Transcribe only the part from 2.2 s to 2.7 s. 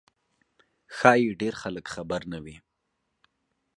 نه وي.